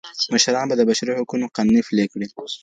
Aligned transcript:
مشران 0.33 0.65
به 0.69 0.75
د 0.77 0.81
بشري 0.89 1.11
حقونو 1.19 1.45
قانون 1.55 1.77
پلی 1.87 2.05
کړي. 2.11 2.27